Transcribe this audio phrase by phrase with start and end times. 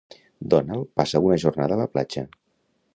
[0.53, 2.29] Donald passa una jornada a la platja.